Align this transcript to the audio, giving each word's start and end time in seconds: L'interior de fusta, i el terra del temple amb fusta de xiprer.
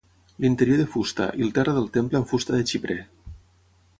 L'interior 0.45 0.79
de 0.81 0.85
fusta, 0.93 1.27
i 1.41 1.45
el 1.47 1.51
terra 1.59 1.75
del 1.77 1.91
temple 1.99 2.21
amb 2.21 2.31
fusta 2.33 2.57
de 2.57 2.65
xiprer. 2.73 2.99